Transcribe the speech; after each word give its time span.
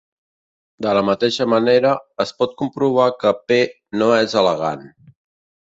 De 0.85 0.93
la 0.97 1.03
mateixa 1.09 1.47
manera, 1.55 1.93
es 2.25 2.33
pot 2.41 2.57
comprovar 2.63 3.07
que 3.21 3.37
"P" 3.53 3.61
no 4.03 4.13
és 4.25 4.39
elegant. 4.45 4.89